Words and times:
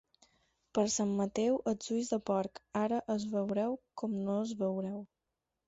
Per 0.77 0.85
Sant 0.93 1.11
Mateu, 1.19 1.59
els 1.73 1.91
ulls 1.97 2.09
de 2.15 2.19
porc, 2.31 2.63
ara 2.81 3.03
els 3.17 3.29
veureu 3.37 3.79
com 4.03 4.19
no 4.25 4.41
els 4.43 4.59
veureu. 4.67 5.01